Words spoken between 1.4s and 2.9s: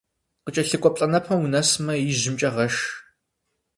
унэсмэ, ижьымкӏэ гъэш.